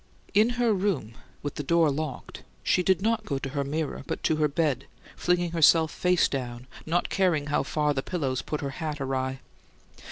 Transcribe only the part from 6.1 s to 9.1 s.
down, not caring how far the pillows put her hat